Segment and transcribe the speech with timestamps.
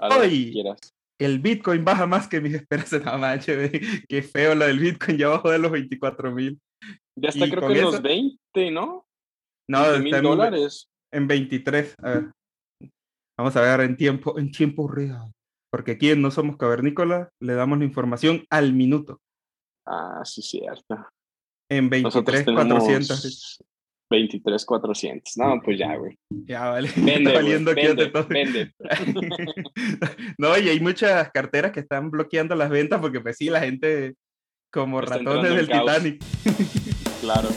[0.00, 0.64] Hoy,
[1.18, 3.04] el Bitcoin baja más que mis esperanzas.
[3.04, 3.70] No manches,
[4.08, 6.60] qué feo lo del Bitcoin, ya bajó de los 24 mil.
[7.16, 9.06] Ya está, creo que en los 20, ¿no?
[9.68, 10.88] No, mil dólares.
[11.12, 11.94] En 23.
[12.02, 12.32] A ver.
[13.38, 15.32] Vamos a ver en tiempo, en tiempo real.
[15.70, 19.20] Porque aquí en No Somos Cavernícolas le damos la información al minuto.
[19.86, 21.06] Ah, sí, cierto.
[21.70, 23.64] En 23, 400.
[24.10, 25.36] 23, 400.
[25.36, 26.18] No, pues ya, güey.
[26.28, 26.90] Ya, vale.
[26.96, 28.26] Vende, valiendo vende, todo.
[28.28, 28.72] vende.
[30.38, 34.14] no, y hay muchas carteras que están bloqueando las ventas porque, pues sí, la gente
[34.72, 36.22] como ratones del Titanic.
[37.20, 37.48] claro.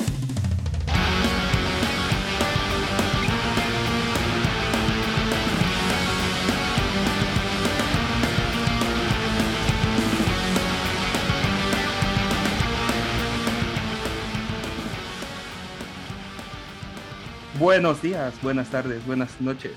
[17.64, 19.72] Buenos días, buenas tardes, buenas noches.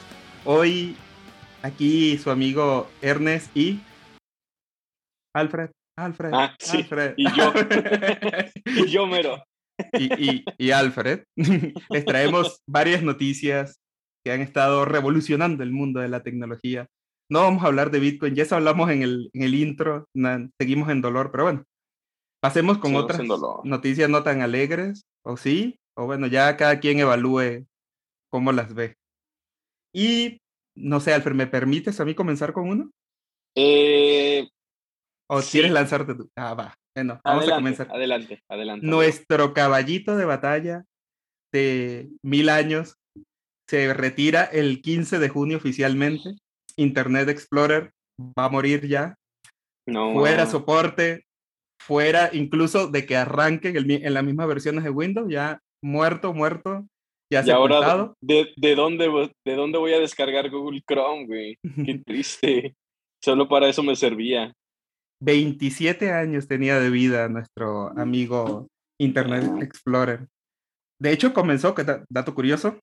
[0.45, 0.97] Hoy
[1.63, 3.81] aquí su amigo Ernest y
[5.33, 5.71] Alfred.
[5.97, 6.31] Alfred.
[6.35, 6.79] Ah, sí.
[6.79, 7.15] Alfred.
[7.17, 7.53] Y yo.
[8.65, 9.41] y yo, mero.
[9.93, 11.27] Y, y, Alfred.
[11.91, 13.79] Les traemos varias noticias
[14.25, 16.89] que han estado revolucionando el mundo de la tecnología.
[17.31, 20.09] No vamos a hablar de Bitcoin, ya eso hablamos en el, en el intro,
[20.61, 21.63] seguimos en dolor, pero bueno,
[22.43, 23.21] pasemos con otras
[23.63, 27.65] noticias no tan alegres, o sí, o bueno, ya cada quien evalúe
[28.37, 28.99] cómo las ve.
[29.95, 30.43] Y
[30.77, 32.91] no sé, Alfred, ¿me permites a mí comenzar con uno?
[33.57, 34.47] Eh,
[35.31, 36.29] ¿O quieres lanzarte tú?
[36.37, 36.75] Ah, va.
[36.95, 37.89] Bueno, vamos a comenzar.
[37.91, 38.87] Adelante, adelante.
[38.87, 40.85] Nuestro caballito de batalla
[41.51, 42.97] de mil años
[43.71, 46.35] se retira el 15 de junio oficialmente.
[46.77, 49.15] Internet Explorer va a morir ya.
[49.89, 50.13] No.
[50.13, 51.25] Fuera soporte,
[51.81, 56.87] fuera incluso de que arranque en las mismas versiones de Windows, ya muerto, muerto.
[57.31, 59.09] Ya y ahora, ¿de, de, dónde,
[59.45, 61.59] ¿de dónde voy a descargar Google Chrome, güey?
[61.85, 62.77] Qué triste.
[63.23, 64.53] Solo para eso me servía.
[65.21, 68.69] 27 años tenía de vida nuestro amigo
[69.01, 70.29] Internet Explorer.
[71.01, 72.79] De hecho, comenzó, que dato curioso,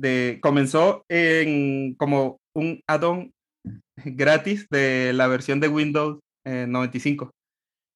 [0.00, 3.32] de, comenzó en como un add-on
[3.96, 7.30] gratis de la versión de Windows 95.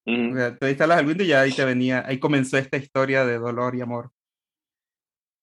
[0.05, 3.75] Uh Te instalas el Windows y ahí te venía, ahí comenzó esta historia de dolor
[3.75, 4.09] y amor.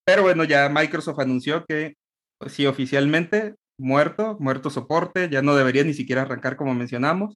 [0.07, 1.95] Pero bueno, ya Microsoft anunció que
[2.39, 7.35] pues, sí, oficialmente muerto, muerto soporte, ya no debería ni siquiera arrancar como mencionamos.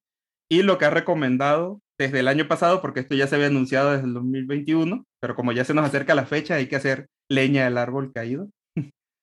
[0.49, 3.93] Y lo que ha recomendado desde el año pasado, porque esto ya se había anunciado
[3.93, 7.65] desde el 2021, pero como ya se nos acerca la fecha, hay que hacer leña
[7.65, 8.49] del árbol caído.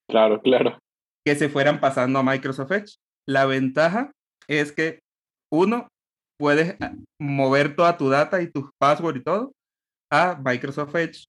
[0.10, 0.80] Claro, claro.
[1.26, 2.96] Que se fueran pasando a Microsoft Edge.
[3.28, 4.12] La ventaja
[4.48, 5.00] es que,
[5.52, 5.90] uno,
[6.40, 6.78] puedes
[7.20, 9.52] mover toda tu data y tus passwords y todo
[10.10, 11.26] a Microsoft Edge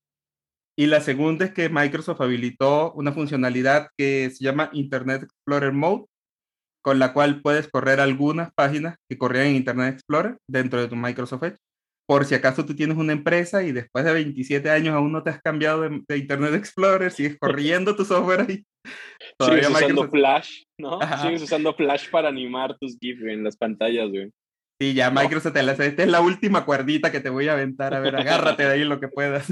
[0.78, 6.04] y la segunda es que Microsoft habilitó una funcionalidad que se llama Internet Explorer Mode,
[6.84, 10.94] con la cual puedes correr algunas páginas que corrían en Internet Explorer dentro de tu
[10.94, 11.56] Microsoft Edge.
[12.08, 15.30] Por si acaso tú tienes una empresa y después de 27 años aún no te
[15.30, 18.64] has cambiado de, Internet Explorer, sigues corriendo tu software ahí.
[19.40, 21.00] Sigues usando Flash, ¿no?
[21.22, 24.30] Sigues usando Flash para animar tus GIFs en las pantallas, güey.
[24.80, 27.94] Sí, ya Microsoft te la Esta es la última cuerdita que te voy a aventar.
[27.94, 29.48] A ver, agárrate de ahí lo que puedas.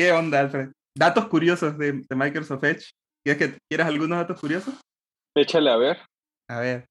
[0.00, 0.70] ¿Qué onda, Alfred?
[0.96, 2.90] Datos curiosos de, Microsoft Edge.
[3.22, 4.80] ¿Quieres, que, ¿Quieres algunos datos curiosos?
[5.36, 5.98] Échale a ver.
[6.48, 6.86] A ver.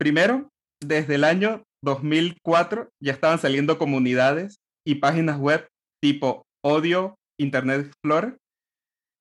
[0.00, 0.48] Primero,
[0.82, 4.56] desde el año 2004 ya estaban saliendo comunidades
[4.86, 5.68] y páginas web
[6.02, 8.38] tipo Odio Internet Explorer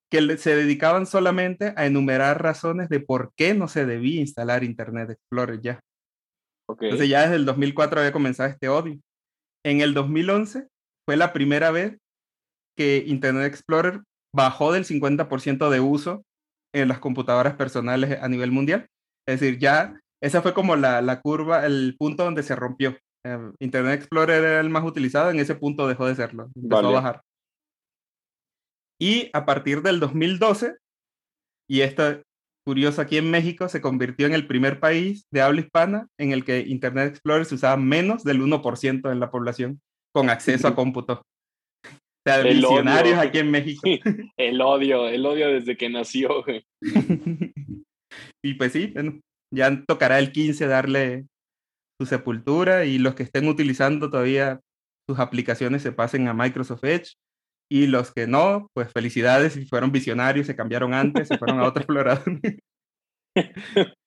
[0.09, 5.09] que se dedicaban solamente a enumerar razones de por qué no se debía instalar Internet
[5.09, 5.81] Explorer ya.
[6.69, 8.97] Entonces ya desde el 2004 había comenzado este odio.
[9.65, 10.69] En el 2011
[11.05, 11.97] fue la primera vez
[12.75, 14.01] que Internet Explorer
[14.33, 16.23] bajó del 50% de uso
[16.73, 18.87] en las computadoras personales a nivel mundial.
[19.27, 22.97] Es decir, ya esa fue como la, la curva, el punto donde se rompió.
[23.25, 26.91] Eh, Internet Explorer era el más utilizado, en ese punto dejó de serlo, empezó a
[26.91, 27.21] bajar.
[28.99, 30.77] Y a partir del 2012,
[31.69, 32.21] y esto
[32.65, 36.43] curioso aquí en México, se convirtió en el primer país de habla hispana en el
[36.43, 39.81] que Internet Explorer se usaba menos del 1% en la población
[40.13, 41.21] con acceso a cómputo
[42.25, 43.81] sea, visionarios aquí en México.
[44.37, 46.43] El odio, el odio desde que nació,
[48.43, 48.93] Y pues sí,
[49.53, 51.25] ya tocará el 15 darle
[51.99, 54.61] su sepultura y los que estén utilizando todavía
[55.09, 57.13] sus aplicaciones se pasen a Microsoft Edge
[57.69, 61.67] y los que no, pues felicidades si fueron visionarios, se cambiaron antes, se fueron a
[61.67, 62.39] otro explorador.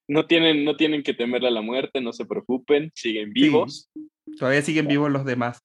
[0.08, 3.90] No tienen, no tienen que temerle a la muerte, no se preocupen, siguen vivos.
[4.38, 5.60] todavía siguen vivos los demás.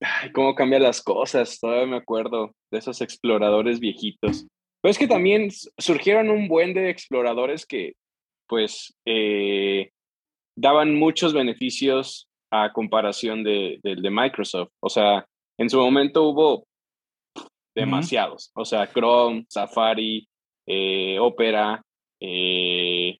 [0.00, 4.46] Ay, cómo cambian las cosas, todavía me acuerdo de esos exploradores viejitos.
[4.82, 5.48] Pero es que también
[5.78, 7.94] surgieron un buen de exploradores que
[8.48, 9.90] pues eh,
[10.56, 14.70] daban muchos beneficios a comparación de, de, Microsoft.
[14.80, 15.26] O sea,
[15.58, 16.66] en su momento hubo
[17.74, 18.50] demasiados.
[18.54, 20.28] O sea, Chrome, Safari,
[20.66, 21.82] eh, Opera,
[22.20, 23.18] eh,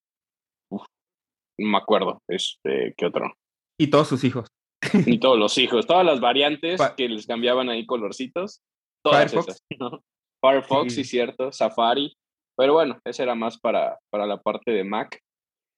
[1.58, 3.32] no me acuerdo, este, ¿qué otro?
[3.78, 4.46] Y todos sus hijos.
[5.06, 8.62] Y todos los hijos, todas las variantes que les cambiaban ahí colorcitos.
[9.04, 9.62] Todas Firefox.
[9.68, 10.00] Esas,
[10.40, 11.04] Firefox, sí.
[11.04, 12.16] cierto, Safari.
[12.56, 15.20] Pero bueno, ese era más para, para la parte de Mac.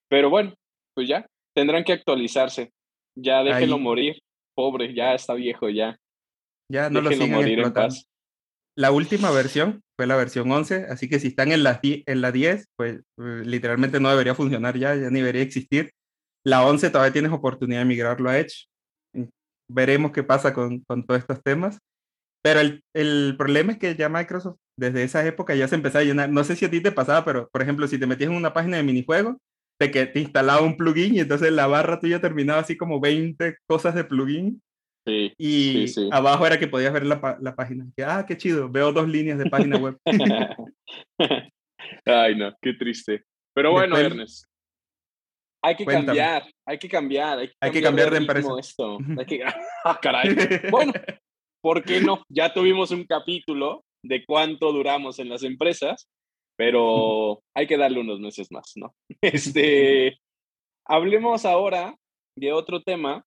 [0.09, 0.55] Pero bueno,
[0.95, 2.73] pues ya, tendrán que actualizarse.
[3.17, 4.21] Ya déjenlo morir.
[4.55, 5.97] Pobre, ya está viejo ya.
[6.71, 8.09] Ya no lo sigan morir en paz.
[8.77, 12.31] La última versión fue la versión 11, así que si están en la, en la
[12.31, 15.91] 10, pues eh, literalmente no debería funcionar ya, ya ni debería existir.
[16.45, 18.67] La 11 todavía tienes oportunidad de migrarlo a Edge.
[19.71, 21.79] Veremos qué pasa con, con todos estos temas.
[22.43, 26.05] Pero el, el, problema es que ya Microsoft, desde esa época, ya se empezó a
[26.05, 26.31] llenar.
[26.31, 28.53] No sé si a ti te pasaba, pero por ejemplo, si te metías en una
[28.53, 29.39] página de minijuego,
[29.79, 33.57] te, que te instalaba un plugin y entonces la barra tuya terminaba así como 20
[33.67, 34.63] cosas de plugin.
[35.07, 37.87] Sí, y abajo era que podías ver la, la página.
[38.07, 39.97] ah, qué chido, veo dos líneas de página web.
[42.05, 43.25] Ay, no, qué triste.
[43.55, 44.45] Pero bueno, Ernest,
[45.63, 47.39] hay que cambiar, hay que cambiar.
[47.39, 48.51] Hay que, cambiar, de, empresa.
[48.59, 48.99] Esto.
[49.19, 49.43] Hay que...
[49.85, 50.35] ah, caray.
[50.71, 50.93] Bueno,
[51.61, 52.23] ¿por qué no?
[52.29, 56.09] Ya tuvimos un capítulo de cuánto duramos en las empresas,
[56.57, 58.95] pero hay que darle unos meses más, ¿no?
[59.21, 60.19] Este,
[60.87, 61.95] hablemos ahora
[62.37, 63.25] de otro tema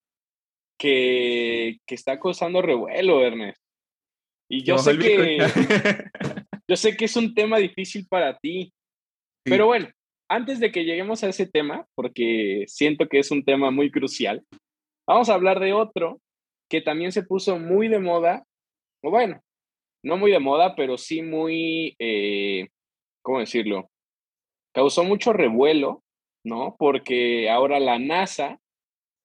[0.78, 3.60] que, que está causando revuelo, Ernest.
[4.50, 5.38] Y yo sé que
[6.68, 8.72] yo sé que es un tema difícil para ti,
[9.44, 9.88] pero bueno,
[10.32, 14.42] antes de que lleguemos a ese tema, porque siento que es un tema muy crucial,
[15.06, 16.20] vamos a hablar de otro
[16.70, 18.42] que también se puso muy de moda,
[19.04, 19.42] o bueno,
[20.02, 22.68] no muy de moda, pero sí muy, eh,
[23.22, 23.90] ¿cómo decirlo?
[24.74, 26.02] Causó mucho revuelo,
[26.46, 26.76] ¿no?
[26.78, 28.58] Porque ahora la NASA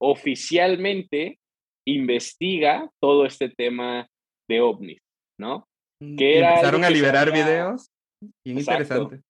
[0.01, 1.39] oficialmente
[1.87, 4.07] investiga todo este tema
[4.49, 4.99] de ovnis,
[5.39, 5.65] ¿no?
[6.03, 7.89] Mm, que era empezaron a liberar videos.
[8.45, 9.21] interesante.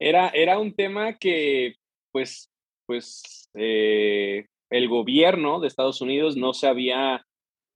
[0.00, 1.74] Era, era un tema que,
[2.12, 2.50] pues,
[2.86, 7.24] pues, eh, el gobierno de Estados Unidos no se había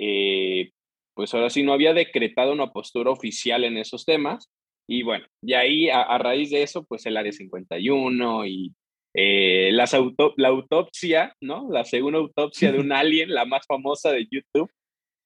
[0.00, 0.70] eh,
[1.14, 4.50] pues ahora sí no había decretado una postura oficial en esos temas.
[4.88, 8.74] Y bueno, y ahí a, raíz de eso, pues el Área 51 y
[9.14, 9.96] eh, las
[10.36, 11.68] la autopsia, ¿no?
[11.70, 14.70] La segunda autopsia de un alien, la más famosa de YouTube.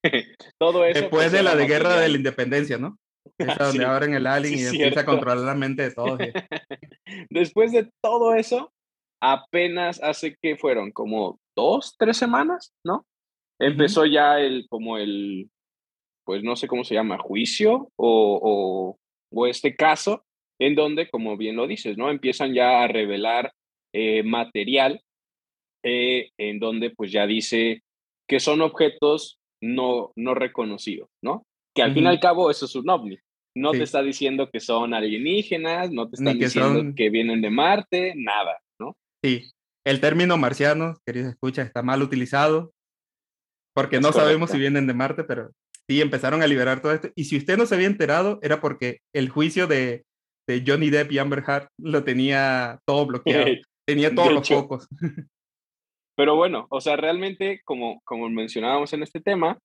[0.58, 1.00] Todo eso.
[1.00, 2.98] Después pues, de la de guerra de la independencia, ¿no?
[3.38, 6.18] Esa donde abren el alien y empieza a controlar la mente de todos.
[7.30, 8.72] Después de todo eso,
[9.20, 13.06] apenas hace que fueron como dos, tres semanas, ¿no?
[13.58, 15.50] Empezó ya el, como el,
[16.24, 18.96] pues no sé cómo se llama, juicio o,
[19.30, 20.24] o, este caso,
[20.58, 22.10] en donde, como bien lo dices, ¿no?
[22.10, 23.52] Empiezan ya a revelar
[23.94, 25.00] eh, material
[25.82, 27.82] eh, en donde pues ya dice
[28.28, 31.46] que son objetos no, no reconocidos, ¿no?
[31.76, 33.18] Que al fin y al cabo eso es un ovni.
[33.54, 38.14] No te está diciendo que son alienígenas, no te están diciendo que vienen de Marte,
[38.16, 38.96] nada, ¿no?
[39.22, 39.50] Sí,
[39.84, 42.72] el término marciano, queridos escucha, está mal utilizado
[43.74, 45.50] porque no sabemos si vienen de Marte, pero
[45.86, 47.10] sí empezaron a liberar todo esto.
[47.14, 50.04] Y si usted no se había enterado, era porque el juicio de,
[50.48, 53.44] de Johnny Depp y Amber Heard lo tenía todo bloqueado.
[53.86, 54.88] tenía todos los focos.
[56.16, 59.58] Pero bueno, o sea, realmente, como, como mencionábamos en este tema,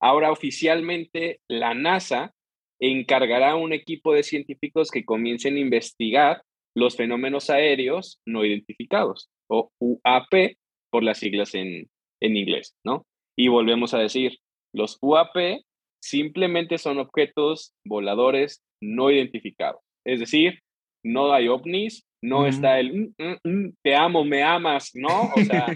[0.00, 2.34] ahora oficialmente la NASA
[2.80, 6.42] encargará a un equipo de científicos que comiencen a investigar
[6.74, 10.56] los fenómenos aéreos no identificados, o UAP
[10.90, 11.88] por las siglas en,
[12.20, 13.06] en inglés, ¿no?
[13.36, 14.38] Y volvemos a decir,
[14.72, 15.62] los UAP
[16.00, 19.80] simplemente son objetos voladores no identificados.
[20.06, 20.60] Es decir,
[21.04, 25.32] no hay ovnis, no está el mm, mm, mm, te amo, me amas, ¿no?
[25.34, 25.66] O sea,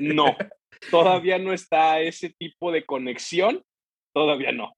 [0.00, 0.36] no.
[0.90, 3.62] Todavía no está ese tipo de conexión,
[4.14, 4.72] todavía no.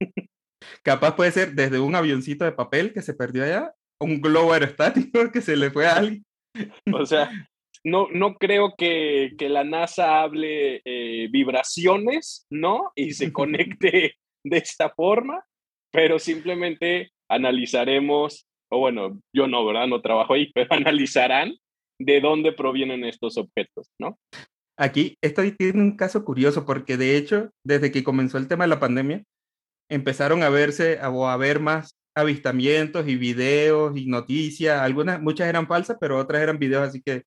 [0.82, 5.30] Capaz puede ser desde un avioncito de papel que se perdió allá, un globo aerostático
[5.32, 6.24] que se le fue a alguien.
[6.92, 7.30] O sea,
[7.84, 12.92] no, no creo que, la NASA hable eh, vibraciones, ¿no?
[12.94, 15.44] Y se conecte de esta forma,
[15.92, 19.86] pero simplemente analizaremos, o bueno, yo no, ¿verdad?
[19.86, 21.54] No trabajo ahí, pero analizarán
[21.98, 24.18] de dónde provienen estos objetos, ¿no?
[24.78, 28.68] Aquí, esto tiene un caso curioso porque de hecho, desde que comenzó el tema de
[28.68, 29.22] la pandemia,
[29.90, 35.66] empezaron a verse o a ver más avistamientos y videos y noticias, algunas, muchas eran
[35.66, 37.22] falsas, pero otras eran videos así que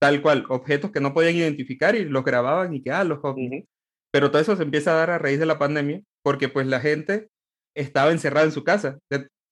[0.00, 3.20] tal cual, objetos que no podían identificar y los grababan y que, ah, los
[4.12, 6.80] Pero todo eso se empieza a dar a raíz de la pandemia, porque pues la
[6.80, 7.28] gente
[7.74, 8.98] estaba encerrada en su casa.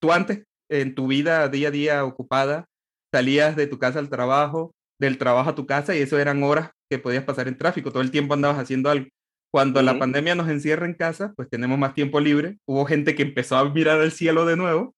[0.01, 2.67] Tú antes, en tu vida día a día ocupada,
[3.13, 6.71] salías de tu casa al trabajo, del trabajo a tu casa y eso eran horas
[6.91, 9.09] que podías pasar en tráfico, todo el tiempo andabas haciendo algo.
[9.53, 12.57] Cuando la pandemia nos encierra en casa, pues tenemos más tiempo libre.
[12.67, 14.95] Hubo gente que empezó a mirar al cielo de nuevo,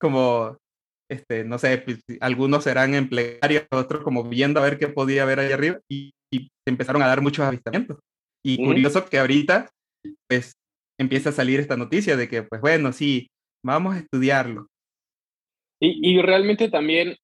[0.00, 0.56] como,
[1.10, 5.26] este, no sé, pues, algunos serán en plegaria, otros como viendo a ver qué podía
[5.26, 6.12] ver allá arriba y,
[6.66, 7.98] empezaron a dar muchos avistamientos.
[8.44, 9.70] Y curioso que ahorita,
[10.28, 10.52] pues,
[10.98, 13.28] empieza a salir esta noticia de que, pues bueno, sí,
[13.72, 14.66] vamos a estudiarlo.
[15.80, 17.16] Y, y realmente también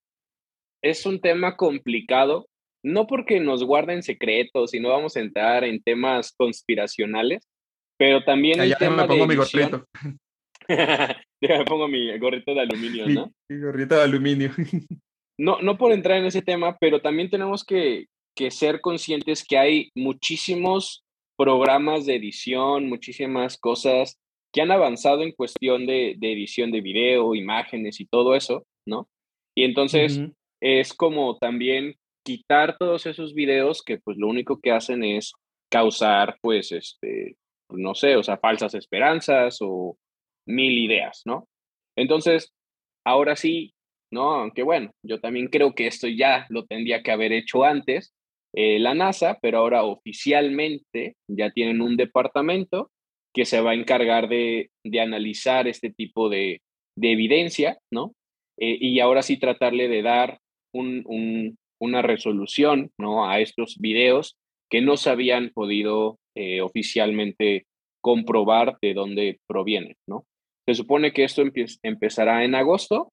[0.83, 2.47] es un tema complicado
[2.85, 7.49] no porque nos guarden secretos y no vamos a entrar en temas conspiracionales,
[7.99, 9.87] pero también el tema me pongo mi gorrito.
[11.41, 13.33] me pongo mi gorrito de aluminio, ¿no?
[13.49, 14.51] Mi, gorrito de aluminio.
[15.39, 19.57] no, no por entrar en ese tema, pero también tenemos que, que ser conscientes que
[19.57, 21.05] hay muchísimos
[21.39, 24.19] programas de edición, muchísimas cosas
[24.55, 29.09] que han avanzado en cuestión de, de edición de video, imágenes y todo eso, ¿no?
[29.57, 30.21] Y entonces
[30.63, 35.33] es como también quitar todos esos videos que pues lo único que hacen es
[35.71, 37.37] causar pues este,
[37.69, 39.99] no sé, o sea, falsas esperanzas o
[40.47, 41.49] mil ideas, ¿no?
[41.97, 42.53] Entonces,
[43.05, 43.75] ahora sí,
[44.13, 44.37] ¿no?
[44.37, 48.15] Aunque bueno, yo también creo que esto ya lo tendría que haber hecho antes
[48.55, 52.93] eh, la NASA, pero ahora oficialmente ya tienen un departamento
[53.35, 56.63] que se va a encargar de, de analizar este tipo de,
[56.97, 58.15] de evidencia, ¿no?
[58.59, 60.39] Eh, y ahora sí tratarle de dar
[60.73, 63.29] un, un, una resolución ¿no?
[63.29, 64.37] a estos videos
[64.71, 67.67] que no se habían podido eh, oficialmente
[68.03, 69.95] comprobar de dónde provienen.
[70.09, 70.25] ¿no?
[70.67, 71.43] Se supone que esto
[71.83, 73.13] empezará en agosto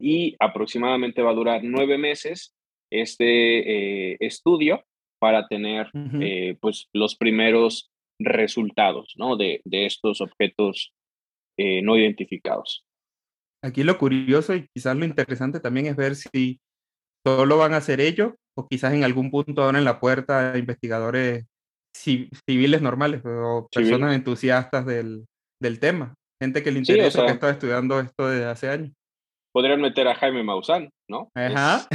[0.00, 2.54] y aproximadamente va a durar nueve meses
[2.90, 4.82] este eh, estudio
[5.20, 5.90] para tener
[6.20, 9.36] eh, pues, los primeros resultados ¿no?
[9.36, 10.92] de, de estos objetos
[11.82, 12.84] no identificados.
[13.64, 16.60] Aquí lo curioso y quizás lo interesante también es ver si
[17.26, 21.46] solo van a hacer ellos o quizás en algún punto abren la puerta a investigadores
[21.94, 25.26] civiles normales o personas entusiastas del,
[25.60, 28.92] del, tema, gente que le interesa, que está estudiando esto desde hace años.
[29.52, 31.30] Podrían meter a Jaime Maussan, ¿no?
[31.34, 31.86] Ajá.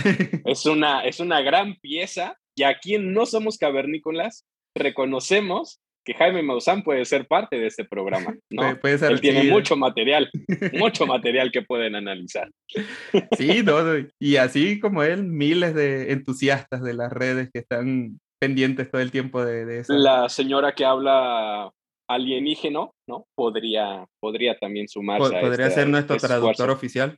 [0.45, 6.83] Es, una, es una gran pieza y aquí no somos cavernícolas, reconocemos que Jaime Maussan
[6.83, 8.79] puede ser parte de este programa, ¿no?
[8.79, 10.29] Puede ser, Él tiene mucho material,
[10.73, 12.49] mucho material que pueden analizar.
[13.37, 13.75] Sí, no,
[14.19, 19.11] y así como él, miles de entusiastas de las redes que están pendientes todo el
[19.11, 19.93] tiempo de, eso.
[19.93, 21.71] La señora que habla
[22.07, 23.25] alienígeno, ¿no?
[23.35, 25.39] Podría, podría también sumarse.
[25.39, 27.17] podría este ser nuestro traductor oficial.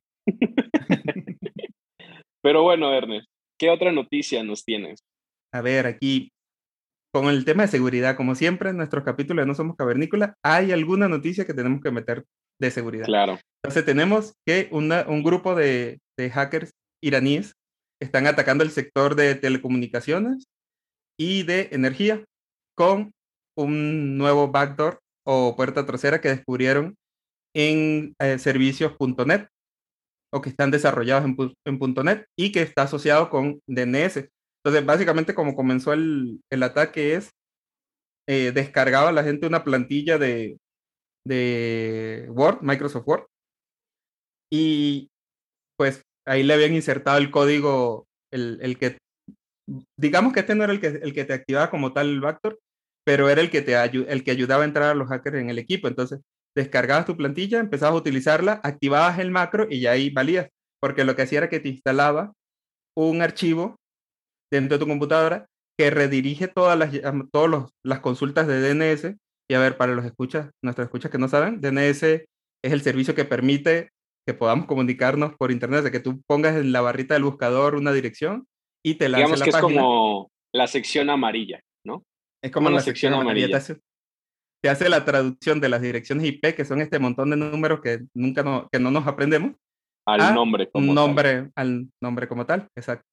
[2.41, 3.27] Pero bueno, Ernest,
[3.59, 4.99] ¿qué otra noticia nos tienes?
[5.53, 6.29] A ver, aquí
[7.15, 10.73] con el tema de seguridad, como siempre en nuestros capítulos de No Somos Cavernícola, hay
[10.73, 12.25] alguna noticia que tenemos que meter
[12.59, 13.05] de seguridad.
[13.05, 13.39] Claro.
[13.63, 17.53] Entonces tenemos que un grupo de, hackers iraníes
[18.01, 20.43] están atacando el sector de telecomunicaciones
[21.17, 22.21] y de energía
[22.75, 23.13] con
[23.57, 26.95] un nuevo backdoor o puerta trasera que descubrieron
[27.55, 29.47] en eh, servicios.net
[30.33, 34.27] o que están desarrollados en, en .net y que está asociado con DNS.
[34.65, 37.29] Entonces, básicamente como comenzó el, el ataque es,
[38.27, 40.57] eh, descargaba la gente una plantilla de,
[41.27, 43.25] de Word, Microsoft Word,
[44.51, 45.09] y
[45.77, 48.97] pues ahí le habían insertado el código, el, el que,
[49.99, 52.57] digamos que este no era el que, el que te activaba como tal el backdoor,
[53.05, 55.59] pero era el que, te el que ayudaba a entrar a los hackers en el
[55.59, 55.87] equipo.
[55.87, 56.21] Entonces,
[56.57, 60.49] descargabas tu plantilla, empezabas a utilizarla, activabas el macro y ya ahí valías,
[60.81, 62.33] porque lo que hacía era que te instalaba
[62.97, 63.75] un archivo
[64.51, 65.47] dentro de tu computadora
[65.77, 66.91] que redirige todas las,
[67.31, 69.15] todas las consultas de DNS.
[69.49, 72.27] Y a ver, para los escuchas, nuestros escuchas que no saben, DNS es
[72.63, 73.89] el servicio que permite
[74.27, 77.91] que podamos comunicarnos por internet, de que tú pongas en la barrita del buscador una
[77.91, 78.47] dirección
[78.83, 82.03] y te la Digamos que es como la sección amarilla, ¿no?
[82.43, 83.59] Es como, la sección, amarilla.
[84.61, 88.05] Te, hace, la traducción de las direcciones IP, que son este montón de números que
[88.15, 89.53] nunca no, que no nos aprendemos.
[90.07, 93.05] Al nombre como nombre, Al nombre como tal, exacto.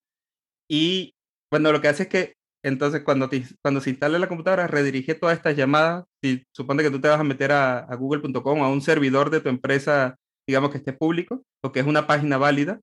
[0.70, 1.14] Y
[1.52, 3.28] bueno, lo que hace es que entonces cuando,
[3.60, 6.06] cuando se instale la computadora, redirige todas estas llamadas.
[6.22, 9.50] Si supone que tú te vas a meter a, google.com, a un servidor de tu
[9.50, 10.16] empresa,
[10.48, 12.80] digamos que esté público, o que es una página válida,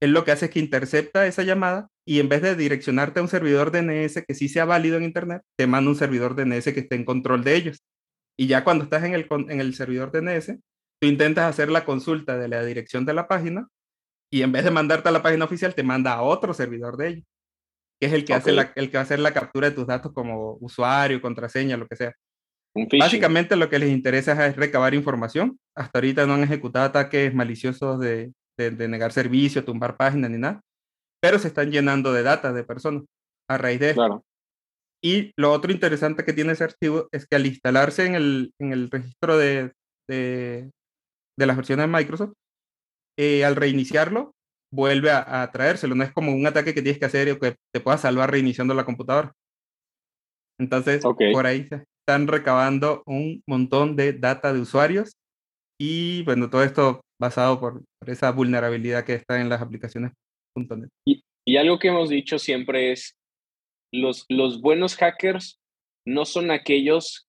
[0.00, 3.22] él lo que hace es que intercepta esa llamada y en vez de direccionarte a
[3.22, 6.80] un servidor DNS que sí sea válido en Internet, te manda un servidor DNS que
[6.80, 7.82] esté en control de ellos.
[8.38, 10.58] Y ya cuando estás en el, en el servidor DNS,
[11.00, 13.68] tú intentas hacer la consulta de la dirección de la página
[14.32, 17.08] y en vez de mandarte a la página oficial, te manda a otro servidor de
[17.08, 17.24] ellos
[18.00, 19.86] que es el que, hace la, el que va a hacer la captura de tus
[19.86, 22.14] datos como usuario, contraseña, lo que sea.
[22.98, 25.58] Básicamente lo que les interesa es recabar información.
[25.76, 30.62] Hasta ahorita no han ejecutado ataques maliciosos de, de, negar servicio, tumbar páginas ni nada.
[31.22, 33.04] pero se están llenando de data de personas
[33.48, 34.24] a raíz de esto.
[35.02, 38.72] Y lo otro interesante que tiene ese archivo es que al instalarse en el, en
[38.72, 39.72] el registro de,
[40.08, 40.70] de,
[41.38, 42.32] de, las versiones de Microsoft,
[43.18, 44.34] eh, al reiniciarlo,
[44.72, 45.94] vuelve a, a, traérselo.
[45.94, 48.74] No es como un ataque que tienes que hacer y que te pueda salvar reiniciando
[48.74, 49.32] la computadora.
[50.58, 55.16] Entonces, por ahí se están recabando un montón de data de usuarios
[55.80, 60.12] y bueno, todo esto basado por, por esa vulnerabilidad que está en las aplicaciones
[61.06, 63.16] y, y, algo que hemos dicho siempre es,
[63.92, 65.58] los, los buenos hackers
[66.06, 67.28] no son aquellos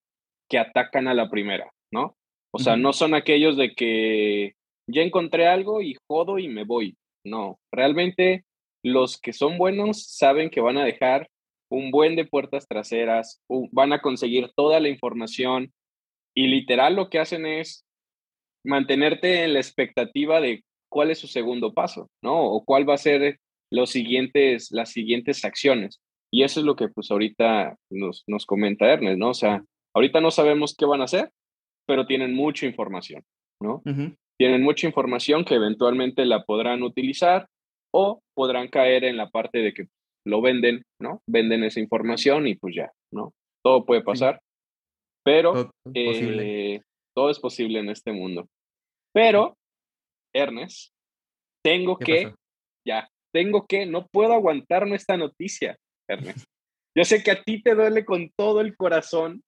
[0.49, 2.15] que atacan a la primera, ¿no?
[2.53, 4.55] O sea, no son aquellos de que
[4.87, 6.97] ya encontré algo y jodo y me voy.
[7.23, 8.45] No, realmente
[8.83, 11.29] los que son buenos saben que van a dejar
[11.69, 15.71] un buen de puertas traseras, van a conseguir toda la información
[16.35, 17.85] y literal lo que hacen es
[18.65, 22.43] mantenerte en la expectativa de cuál es su segundo paso, ¿no?
[22.43, 23.39] O cuál va a ser
[23.71, 26.01] los siguientes, las siguientes acciones.
[26.29, 29.29] Y eso es lo que pues ahorita nos, nos comenta Ernest, ¿no?
[29.29, 29.63] O sea,
[29.93, 31.31] ahorita no sabemos qué van a hacer,
[31.85, 33.23] pero tienen mucha información,
[33.61, 33.81] ¿no?
[34.41, 37.47] Tienen mucha información que eventualmente la podrán utilizar
[37.93, 39.85] o podrán caer en la parte de que
[40.25, 41.21] lo venden, ¿no?
[41.27, 43.35] Venden esa información y pues ya, ¿no?
[43.63, 44.41] Todo puede pasar,
[45.23, 46.81] pero todo, eh,
[47.15, 48.47] todo es posible en este mundo.
[49.13, 49.55] Pero
[50.33, 50.91] Ernest,
[51.63, 52.33] tengo que,
[52.83, 55.77] ya, tengo que, no puedo aguantarme esta noticia,
[56.09, 56.47] Ernest.
[56.97, 59.43] Yo sé que a ti te duele con todo el corazón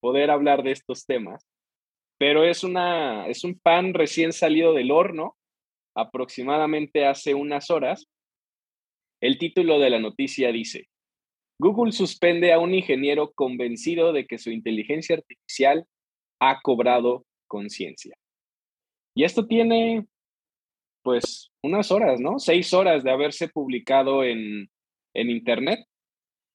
[0.00, 1.44] poder hablar de estos temas,
[2.18, 5.36] pero es, una, es un pan recién salido del horno,
[5.96, 8.06] aproximadamente hace unas horas.
[9.20, 10.88] El título de la noticia dice,
[11.60, 15.86] Google suspende a un ingeniero convencido de que su inteligencia artificial
[16.40, 18.16] ha cobrado conciencia.
[19.16, 20.06] Y esto tiene
[21.02, 22.38] pues unas horas, ¿no?
[22.38, 24.68] Seis horas de haberse publicado en,
[25.14, 25.80] Internet.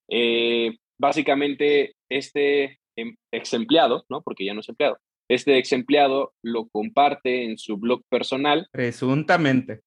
[0.10, 4.22] Eh, básicamente, este em, ex empleado, ¿no?
[4.22, 4.98] Porque ya no es empleado.
[5.33, 8.67] Este ex empleado lo comparte en su blog personal.
[8.72, 9.81] Presuntamente.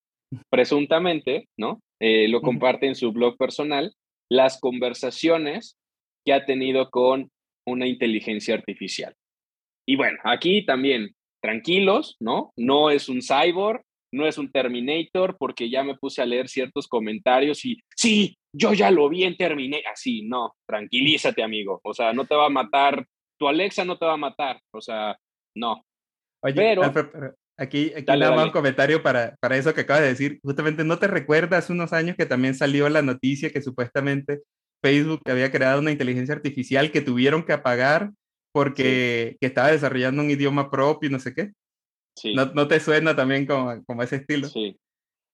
[0.51, 1.81] Presuntamente, ¿no?
[2.01, 3.95] Eh, lo comparte en su blog personal
[4.29, 5.79] las conversaciones
[6.25, 7.31] que ha tenido con
[7.67, 9.15] una inteligencia artificial.
[9.89, 12.53] Y bueno, aquí también, tranquilos, ¿no?
[12.57, 13.83] No es un cyborg,
[14.13, 18.73] no es un Terminator porque ya me puse a leer ciertos comentarios y sí, yo
[18.73, 19.87] ya lo vi en Terminator.
[19.93, 21.81] Así, no, tranquilízate, amigo.
[21.85, 23.07] O sea, no te va a matar,
[23.39, 24.61] tu Alexa no te va a matar.
[24.73, 25.17] O sea,
[25.57, 25.85] no.
[26.43, 30.39] Oye, pero, aquí, aquí nada más un comentario para, para eso que acabas de decir.
[30.43, 34.43] Justamente, ¿no te recuerdas unos años que también salió la noticia que supuestamente
[34.83, 38.11] Facebook había creado una inteligencia artificial que tuvieron que apagar
[38.53, 41.53] porque que estaba desarrollando un idioma propio y no sé qué?
[42.35, 44.49] ¿No, te suena también como, como ese estilo?
[44.49, 44.79] Sí.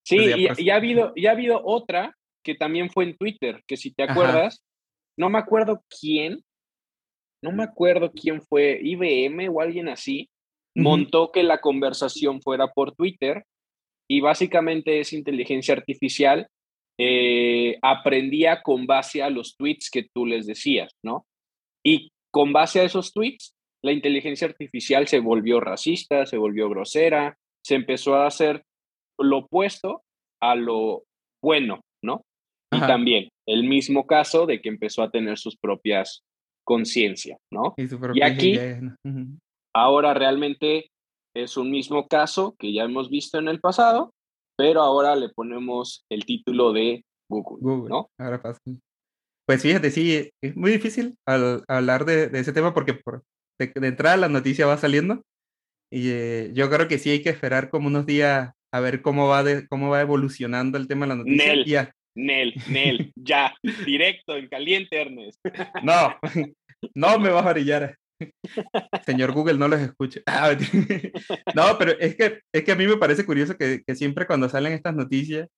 [0.04, 3.92] Sí, y, ha habido, y ha habido otra que también fue en Twitter, que si
[3.92, 4.64] te acuerdas,
[5.16, 6.42] no me acuerdo quién,
[7.42, 10.28] no me acuerdo quién fue, IBM o alguien así,
[10.74, 13.44] montó que la conversación fuera por Twitter
[14.08, 16.48] y básicamente esa inteligencia artificial
[16.98, 21.26] eh, aprendía con base a los tweets que tú les decías, ¿no?
[21.84, 27.36] Y con base a esos tweets la inteligencia artificial se volvió racista, se volvió grosera,
[27.64, 28.62] se empezó a hacer
[29.18, 30.02] lo opuesto
[30.40, 31.04] a lo
[31.42, 32.22] bueno, ¿no?
[32.72, 36.22] Y también el mismo caso de que empezó a tener sus propias
[36.64, 37.74] conciencias, ¿no?
[37.76, 38.58] Y, aquí,
[39.74, 40.90] ahora realmente
[41.34, 44.12] es un mismo caso que ya hemos visto en el pasado,
[44.56, 48.08] pero ahora le ponemos el título de Google, ¿no?
[48.18, 48.60] Ahora pasa.
[49.46, 53.22] Pues fíjate, sí, es muy difícil hablar de, de, ese tema porque por,
[53.58, 55.22] de, entrada la noticia va saliendo
[55.92, 59.28] y eh, yo creo que sí hay que esperar como unos días a ver cómo
[59.28, 61.54] va, de, cómo va evolucionando el tema de la noticia.
[61.54, 61.92] Nel.
[62.14, 63.54] Nel, Nel, ya,
[63.86, 65.40] directo, en caliente, Ernest.
[65.82, 66.16] No,
[66.94, 67.96] no me vas a brillar.
[69.04, 70.22] Señor Google, no los escuche.
[70.26, 70.56] Ah,
[71.54, 74.48] no, pero es que, es que a mí me parece curioso que, que siempre cuando
[74.48, 75.48] salen estas noticias,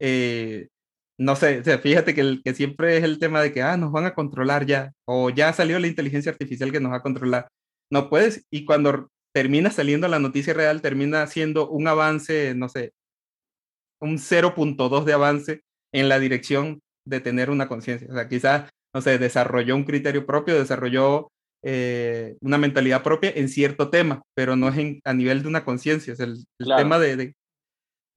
[0.00, 0.68] eh,
[1.18, 3.92] no sé, o fíjate que, el, que siempre es el tema de que, ah, nos
[3.92, 7.48] van a controlar ya, o ya salió la inteligencia artificial que nos va a controlar.
[7.90, 12.92] No puedes, y cuando termina saliendo la noticia real, termina siendo un avance, no sé,
[14.00, 15.62] un 0.2 de avance
[15.92, 18.08] en la dirección de tener una conciencia.
[18.10, 21.28] O sea, quizás, no sé, desarrolló un criterio propio, desarrolló
[21.64, 26.14] eh, una mentalidad propia en cierto tema, pero no es a nivel de una conciencia.
[26.18, 27.34] el, tema de,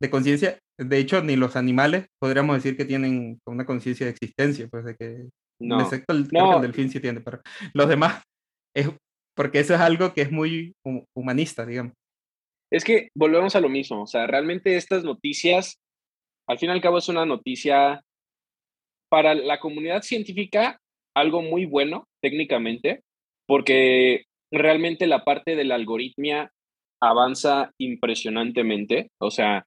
[0.01, 4.67] de conciencia, de hecho, ni los animales podríamos decir que tienen una conciencia de existencia,
[4.67, 5.29] pues de que,
[5.61, 5.81] no.
[5.81, 7.41] excepto el, delfín sí tiene, pero
[7.73, 8.21] los demás,
[8.75, 8.89] es
[9.35, 10.73] porque eso es algo que es muy
[11.15, 11.93] humanista, digamos.
[12.71, 15.77] Es que volvemos a lo mismo, o sea, realmente estas noticias
[16.47, 18.01] al fin y al cabo es una noticia
[19.09, 20.79] para la comunidad científica,
[21.15, 23.03] algo muy bueno técnicamente,
[23.47, 26.51] porque realmente la parte de la algoritmia
[27.01, 29.65] avanza impresionantemente, o sea,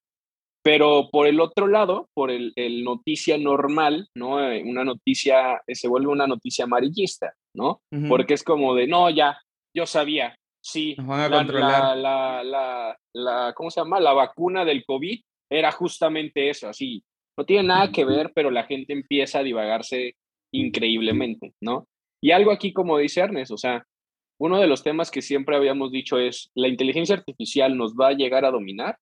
[0.62, 2.53] pero por el otro lado, por el,
[2.85, 4.43] noticia normal, ¿no?
[4.51, 7.81] Eh, una noticia, eh, se vuelve una noticia amarillista, ¿no?
[8.09, 9.38] Porque es como de, no, ya,
[9.75, 14.01] yo sabía, sí, la, la, la, ¿cómo se llama?
[14.01, 17.02] La vacuna del COVID era justamente eso, así,
[17.38, 20.16] no tiene nada que ver, pero la gente empieza a divagarse
[20.52, 21.87] increíblemente, ¿no?
[22.20, 23.84] Y algo aquí, como dice Ernest, o sea,
[24.40, 28.12] uno de los temas que siempre habíamos dicho es, ¿la inteligencia artificial nos va a
[28.12, 28.98] llegar a dominar?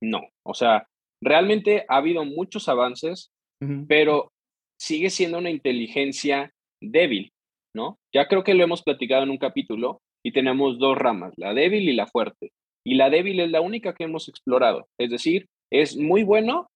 [0.00, 0.86] No, o sea,
[1.20, 3.30] realmente ha habido muchos avances,
[3.88, 4.30] pero
[4.80, 7.32] sigue siendo una inteligencia débil,
[7.74, 7.98] ¿no?
[8.14, 11.88] Ya creo que lo hemos platicado en un capítulo y tenemos dos ramas, la débil
[11.88, 12.52] y la fuerte.
[12.86, 16.70] Y la débil es la única que hemos explorado, es decir, es muy bueno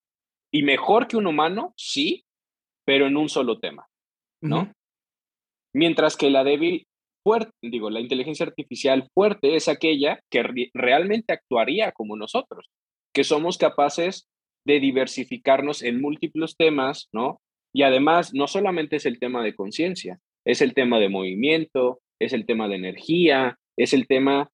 [0.53, 2.25] y mejor que un humano, sí,
[2.85, 3.87] pero en un solo tema,
[4.41, 4.73] ¿no?
[5.75, 6.87] Mientras que la débil
[7.25, 10.43] fuerte, digo, la inteligencia artificial fuerte es aquella que
[10.75, 12.69] realmente actuaría como nosotros,
[13.15, 14.29] que somos capaces
[14.67, 17.41] de diversificarnos en múltiples temas, ¿no?
[17.75, 22.33] Y además, no solamente es el tema de conciencia, es el tema de movimiento, es
[22.33, 24.51] el tema de energía, es el tema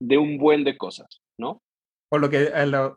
[0.00, 1.62] de un buen de cosas, ¿no?
[2.10, 2.52] O lo que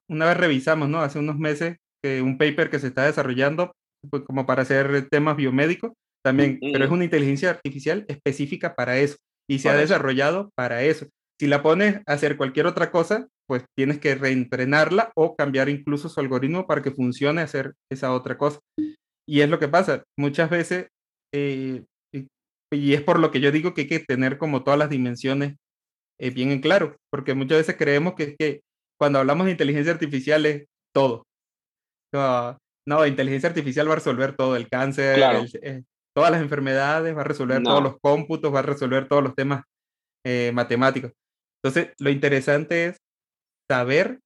[0.09, 1.01] una vez revisamos, ¿no?
[1.01, 3.73] Hace unos meses, que un paper que se está desarrollando
[4.09, 5.91] pues, como para hacer temas biomédicos,
[6.23, 9.17] también, pero es una inteligencia artificial específica para eso
[9.49, 11.07] y se ha desarrollado para eso.
[11.39, 16.07] Si la pones a hacer cualquier otra cosa, pues tienes que reentrenarla o cambiar incluso
[16.07, 18.59] su algoritmo para que funcione hacer esa otra cosa.
[19.27, 20.87] Y es lo que pasa, muchas veces,
[21.33, 24.89] eh, y, es por lo que yo digo que hay que tener como todas las
[24.89, 25.55] dimensiones
[26.19, 28.61] eh, bien en claro, porque muchas veces creemos que, que
[29.01, 31.25] cuando hablamos de inteligencia artificial es todo.
[32.87, 35.19] No, inteligencia artificial va a resolver todo, el cáncer,
[35.63, 35.81] eh,
[36.15, 39.63] todas las enfermedades, va a resolver todos los cómputos, va a resolver todos los temas
[40.23, 41.13] eh, matemáticos.
[41.63, 42.97] Entonces, lo interesante es
[43.67, 44.19] saber,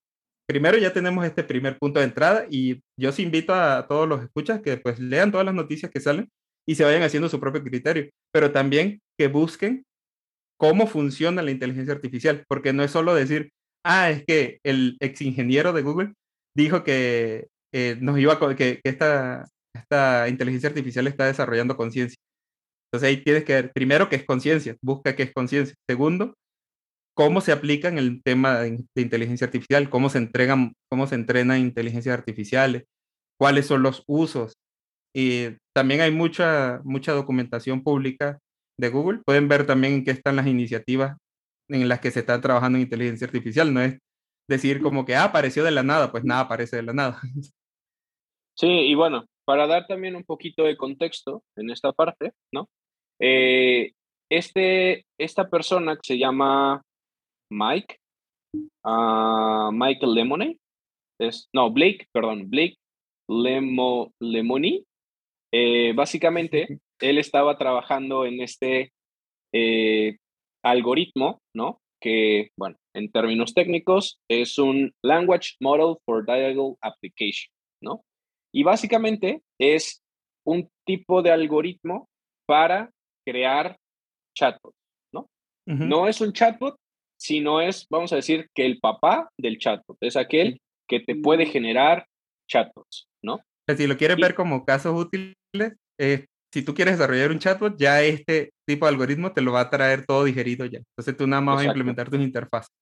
[0.46, 4.22] primero ya tenemos este primer punto de entrada y yo os invito a todos los
[4.22, 6.28] escuchas que pues lean todas las noticias que salen
[6.68, 9.84] y se vayan haciendo su propio criterio, pero también que busquen
[10.58, 13.52] cómo funciona la inteligencia artificial, porque no es solo decir,
[13.86, 16.14] ah, es que el ex ingeniero de Google
[16.56, 22.18] dijo que eh, nos iba a, que, que esta, esta inteligencia artificial está desarrollando conciencia.
[22.90, 25.74] Entonces ahí tienes que ver, primero, qué es conciencia, busca qué es conciencia.
[25.88, 26.34] Segundo,
[27.16, 31.60] cómo se aplica en el tema de, inteligencia artificial, cómo se entregan, cómo se entrenan
[31.60, 32.84] inteligencias artificiales,
[33.38, 34.54] cuáles son los usos.
[35.14, 38.38] Y también hay mucha, mucha documentación pública
[38.78, 39.20] de Google.
[39.24, 41.16] Pueden ver también en qué están las iniciativas
[41.68, 43.72] en las que se está trabajando en inteligencia artificial.
[43.72, 43.98] No es
[44.48, 47.20] decir como que ah, apareció de la nada, pues nada aparece de la nada.
[48.58, 52.70] Sí, y bueno, para dar también un poquito de contexto en esta parte, ¿no?
[53.20, 53.92] Eh,
[54.30, 56.82] este, esta persona que se llama
[57.50, 57.98] Mike,
[58.82, 60.58] uh, Michael Lemone,
[61.18, 62.78] es, no, Blake, perdón, Blake
[63.28, 64.84] Lemo, Lemoni,
[65.52, 68.92] eh, básicamente él estaba trabajando en este
[69.52, 70.16] eh,
[70.66, 71.80] algoritmo, ¿no?
[72.00, 77.50] Que, bueno, en términos técnicos, es un Language Model for Dialogue Application,
[77.82, 78.04] ¿no?
[78.52, 80.02] Y básicamente es
[80.46, 82.08] un tipo de algoritmo
[82.46, 82.90] para
[83.26, 83.76] crear
[84.36, 84.76] chatbots,
[85.12, 85.28] ¿no?
[85.66, 86.76] No es un chatbot,
[87.18, 91.46] sino es, vamos a decir, que el papá del chatbot es aquel que te puede
[91.46, 92.06] generar
[92.48, 93.40] chatbots, ¿no?
[93.76, 95.34] Si lo quieres ver como casos útiles,
[95.98, 99.60] eh, si tú quieres desarrollar un chatbot, ya este tipo de algoritmo te lo va
[99.60, 100.78] a traer todo digerido ya.
[100.78, 102.72] Entonces tú nada más vas a implementar tus interfaces.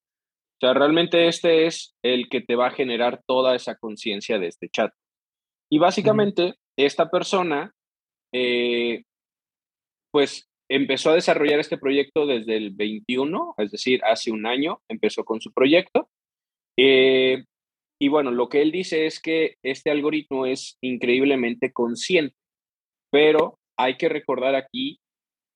[0.56, 4.46] O sea, realmente este es el que te va a generar toda esa conciencia de
[4.46, 4.92] este chat.
[5.70, 7.72] Y básicamente esta persona,
[8.32, 9.02] eh,
[10.12, 15.24] pues empezó a desarrollar este proyecto desde el 21, es decir, hace un año empezó
[15.24, 16.08] con su proyecto.
[16.78, 17.44] Eh,
[18.00, 22.36] y bueno, lo que él dice es que este algoritmo es increíblemente consciente,
[23.14, 24.98] pero hay que recordar aquí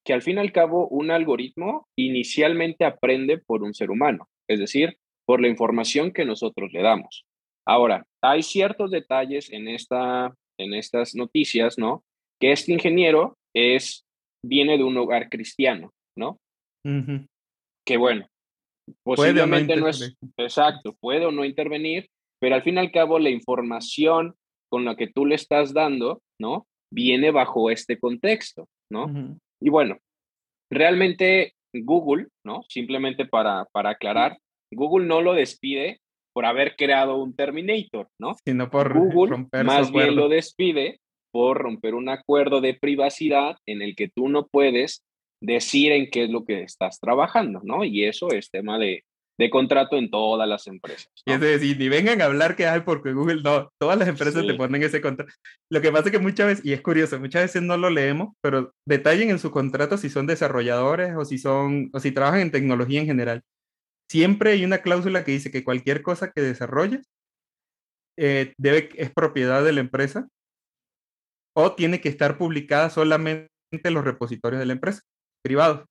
[0.07, 4.61] que al fin y al cabo un algoritmo inicialmente aprende por un ser humano, es
[4.61, 7.25] decir, por la información que nosotros le damos.
[7.66, 12.05] Ahora, hay ciertos detalles en, esta, en estas noticias, ¿no?
[12.40, 14.05] Que este ingeniero es,
[14.47, 16.38] viene de un hogar cristiano, ¿no?
[17.85, 18.29] Que bueno,
[19.03, 22.07] posiblemente no, es exacto, puede o no intervenir,
[22.40, 24.37] pero al fin y al cabo la información
[24.71, 26.68] con la que tú le estás dando, ¿no?
[26.90, 29.38] Viene bajo este contexto, ¿no?
[29.61, 29.98] Y bueno,
[30.70, 32.62] realmente Google, ¿no?
[32.68, 34.38] Simplemente para, para aclarar,
[34.70, 36.01] Google no lo despide
[36.33, 38.37] por haber creado un Terminator, ¿no?
[38.44, 41.01] Sino por Google romper más bien lo despide
[41.33, 45.05] por romper un acuerdo de privacidad en el que tú no puedes
[45.40, 47.85] decir en qué es lo que estás trabajando, ¿no?
[47.85, 49.05] Y eso es tema de,
[49.38, 51.09] de contrato en todas las empresas.
[51.24, 51.35] Y ¿no?
[51.37, 54.51] es decir, ni vengan a hablar que hay porque Google no, todas las empresas te
[54.51, 54.57] Sí.
[54.57, 55.33] ponen ese contrato.
[55.70, 58.35] Lo que pasa es que muchas veces, y es curioso, muchas veces no lo leemos,
[58.42, 62.51] pero detallen en su contrato si son desarrolladores o si son, o si trabajan en
[62.51, 63.42] tecnología en general.
[64.11, 67.07] Siempre hay una cláusula que dice que cualquier cosa que desarrolles
[68.18, 70.27] eh, debe, es propiedad de la empresa
[71.57, 75.03] o tiene que estar publicada solamente en los repositorios de la empresa,
[75.44, 75.85] privados.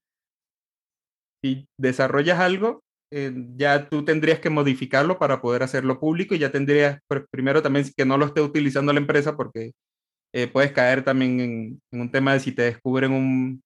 [1.44, 2.82] Si desarrollas algo,
[3.12, 7.62] eh, ya tú tendrías que modificarlo para poder hacerlo público y ya tendrías, pr- primero
[7.62, 9.72] también que no lo esté utilizando la empresa porque
[10.34, 13.62] eh, puedes caer también en, en un tema de si te descubren un,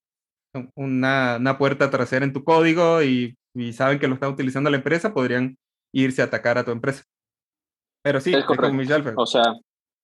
[0.53, 4.69] un- una, una puerta trasera en tu código y, y saben que lo está utilizando
[4.69, 5.57] la empresa, podrían
[5.93, 7.03] irse a atacar a tu empresa.
[8.03, 8.67] Pero sí, Es correcto.
[9.17, 9.53] O sea,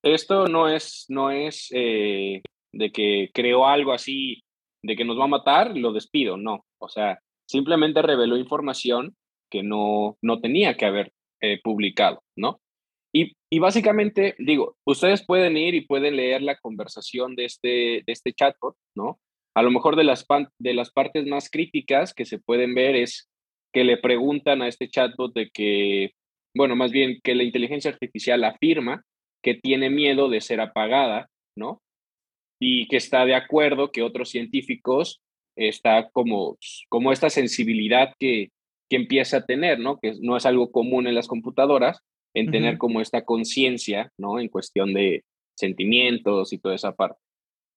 [0.04, 4.42] esto no es, no es eh, de que creó algo así,
[4.84, 6.66] de que nos va a matar, lo despido, no.
[6.80, 9.16] O sea, simplemente reveló información
[9.50, 12.60] que no, no tenía que haber eh, publicado, ¿no?
[13.14, 17.70] Y, y básicamente, digo, ustedes pueden ir y pueden leer la conversación de este,
[18.06, 19.20] de este chatbot, ¿no?
[19.56, 20.26] A lo mejor de las,
[20.60, 23.30] de las partes más críticas que se pueden ver es
[23.74, 26.12] que le preguntan a este chatbot de que,
[26.56, 29.04] bueno, más bien que la inteligencia artificial afirma
[29.42, 31.82] que tiene miedo de ser apagada, ¿no?
[32.60, 35.22] Y que está de acuerdo que otros científicos
[35.56, 36.58] está como,
[36.90, 38.52] como esta sensibilidad que,
[38.90, 40.00] que empieza a tener, ¿no?
[40.00, 42.00] Que no es algo común en las computadoras,
[42.34, 44.40] en tener como esta conciencia, ¿no?
[44.40, 45.24] En cuestión de
[45.58, 47.20] sentimientos y toda esa parte.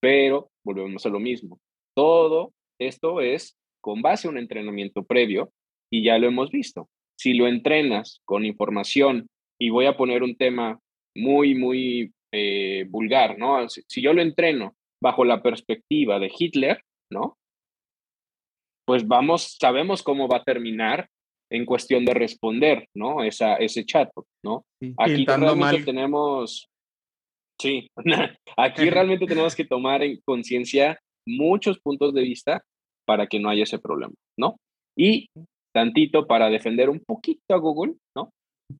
[0.00, 1.58] Pero volvemos a lo mismo.
[1.96, 5.50] Todo esto es con base a un entrenamiento previo
[5.90, 6.88] y ya lo hemos visto.
[7.18, 9.26] Si lo entrenas con información,
[9.60, 10.80] y voy a poner un tema
[11.14, 13.68] muy, muy eh, vulgar, ¿no?
[13.68, 17.36] Si, si yo lo entreno bajo la perspectiva de Hitler, ¿no?
[18.90, 21.08] Pues vamos, sabemos cómo va a terminar
[21.48, 23.22] en cuestión de responder, ¿no?
[23.22, 24.10] Esa, ese chat,
[24.44, 24.64] ¿no?
[24.98, 25.84] Aquí realmente mal.
[25.84, 26.68] tenemos,
[27.62, 27.86] sí,
[28.56, 32.64] aquí realmente tenemos que tomar en conciencia muchos puntos de vista
[33.06, 34.56] para que no haya ese problema, ¿no?
[34.98, 35.28] Y
[35.72, 38.32] tantito para defender un poquito a Google, ¿no?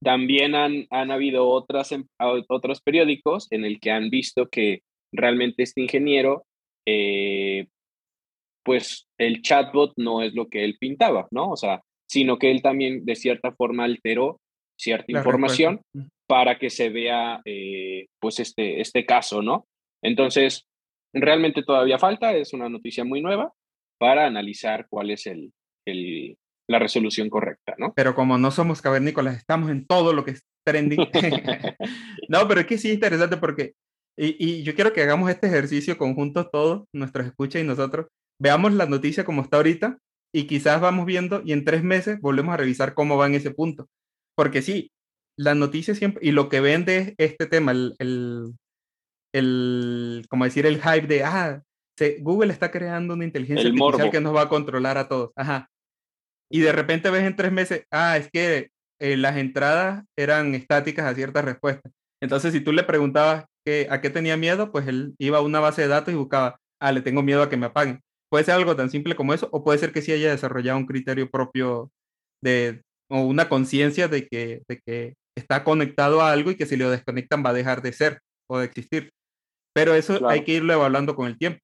[0.03, 2.09] También han, han habido otras, em-
[2.49, 4.81] otros periódicos en el que han visto que
[5.13, 6.47] realmente este ingeniero,
[6.85, 7.69] eh,
[8.65, 11.51] pues el chatbot no es lo que él pintaba, ¿no?
[11.51, 14.41] O sea, sino que él también de cierta forma alteró
[14.79, 16.11] cierta La información respuesta.
[16.27, 19.67] Para que se vea eh, pues este, este caso, ¿no?
[20.03, 20.65] Entonces,
[21.13, 23.53] realmente todavía falta, es una noticia muy nueva
[23.99, 25.53] para analizar cuál es el,
[25.87, 26.37] el-
[26.69, 27.93] la resolución correcta, ¿no?
[27.97, 31.01] Pero como no somos cavernícolas, estamos en todo lo que es trending.
[32.29, 33.73] no, pero es que sí es interesante porque,
[34.17, 38.07] y, y yo quiero que hagamos este ejercicio conjuntos todos, nuestros escuchas y nosotros,
[38.41, 39.99] veamos la noticia como está ahorita
[40.35, 43.51] y quizás vamos viendo y en tres meses volvemos a revisar cómo va en ese
[43.51, 43.89] punto.
[44.37, 44.91] Porque sí,
[45.39, 48.55] la noticia siempre, y lo que vende es este tema, el, el,
[49.33, 51.63] el como decir, el hype de, ah,
[51.99, 54.11] se- Google está creando una inteligencia El artificial morbo.
[54.11, 55.31] que nos va a controlar a todos.
[55.37, 55.69] Ajá.
[56.51, 61.07] Y de repente ves en tres meses, ah, es que eh, las entradas eran estáticas
[61.07, 61.93] a ciertas respuestas.
[62.23, 65.61] Entonces, si tú le preguntabas que, a qué tenía miedo, pues él iba a una
[65.61, 68.01] base de datos y buscaba, ah, le tengo miedo a que me apaguen.
[68.31, 70.87] Puede ser algo tan simple como eso, o puede ser que sí haya desarrollado un
[70.87, 71.91] criterio propio
[72.43, 76.77] de, o una conciencia de que, de que está conectado a algo y que si
[76.77, 79.11] lo desconectan va a dejar de ser o de existir.
[79.75, 80.29] Pero eso Claro.
[80.29, 81.59] hay que irlo evaluando con el tiempo.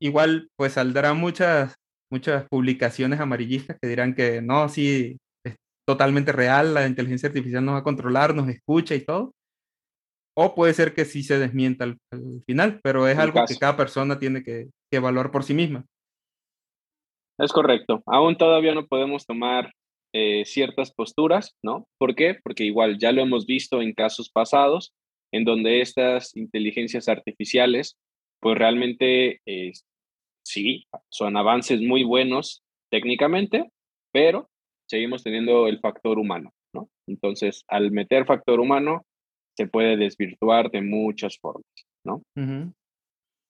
[0.00, 1.74] Igual, pues saldrán muchas,
[2.10, 5.54] muchas publicaciones amarillistas que dirán que no, sí, es
[5.88, 9.32] totalmente real, la inteligencia artificial nos va a controlar, nos escucha y todo.
[10.36, 13.52] O puede ser que sí se desmienta al, al final, pero es El algo caso.
[13.54, 15.84] que cada persona tiene que, que evaluar por sí misma.
[17.42, 18.04] Es correcto.
[18.06, 19.72] Aún todavía no podemos tomar
[20.12, 21.88] eh, ciertas posturas, ¿no?
[21.98, 22.36] ¿Por qué?
[22.40, 24.94] Porque igual ya lo hemos visto en casos pasados,
[25.32, 27.98] en donde estas inteligencias artificiales,
[28.40, 29.72] pues realmente eh,
[30.46, 33.72] sí, son avances muy buenos técnicamente,
[34.12, 34.48] pero
[34.88, 36.90] seguimos teniendo el factor humano, ¿no?
[37.08, 39.04] Entonces, al meter factor humano,
[39.56, 41.66] se puede desvirtuar de muchas formas,
[42.04, 42.22] ¿no?
[42.36, 42.72] Ujú.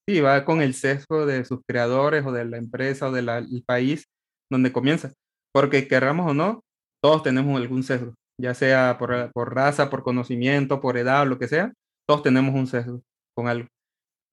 [0.08, 4.06] Sí, va con el sesgo de sus creadores o de la empresa o del país
[4.50, 5.12] donde comienza.
[5.52, 6.64] Porque querramos o no,
[7.02, 11.38] todos tenemos algún sesgo, ya sea por, por raza, por conocimiento, por edad o lo
[11.38, 11.72] que sea,
[12.08, 13.02] todos tenemos un sesgo
[13.36, 13.68] con algo.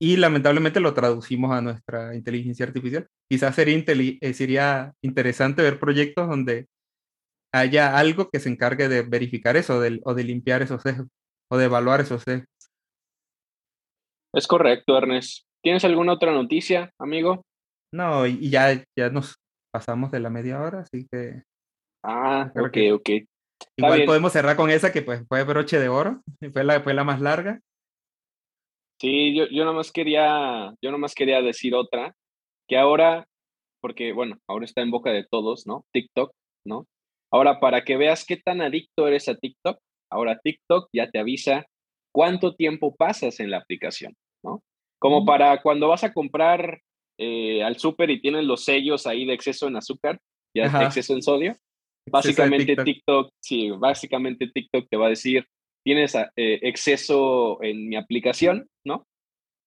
[0.01, 3.07] Y lamentablemente lo traducimos a nuestra inteligencia artificial.
[3.29, 3.83] Quizás sería,
[4.21, 6.67] eh, sería interesante ver proyectos donde
[7.53, 11.07] haya algo que se encargue de verificar eso o de limpiar esos sesgos
[11.51, 12.47] o de evaluar esos sesgos.
[14.33, 15.48] Es correcto, Ernest.
[15.61, 17.43] ¿Tienes alguna otra noticia, amigo?
[17.93, 19.35] No, y ya, ya nos
[19.71, 21.43] pasamos de la media hora, así que.
[22.03, 23.09] Ah, ok, ok.
[23.77, 26.21] Igual podemos cerrar con esa que pues fue broche de oro,
[26.53, 27.59] fue la, fue la más larga.
[29.01, 32.13] Sí, yo, yo nomás quería, yo nomás quería decir otra,
[32.67, 33.25] que ahora,
[33.81, 35.85] porque bueno, ahora está en boca de todos, ¿no?
[35.93, 36.33] TikTok,
[36.65, 36.85] ¿no?
[37.31, 39.79] Ahora, para que veas qué tan adicto eres a TikTok,
[40.11, 41.65] ahora TikTok ya te avisa
[42.13, 44.61] cuánto tiempo pasas en la aplicación, ¿no?
[44.99, 46.81] Como para cuando vas a comprar
[47.17, 50.19] eh, al súper y tienes los sellos ahí de exceso en azúcar,
[50.53, 51.55] ya de exceso en sodio.
[52.09, 53.31] Básicamente TikTok.
[53.41, 55.45] sí, básicamente TikTok te va a decir,
[55.85, 59.05] tienes eh, exceso en mi aplicación, ¿no?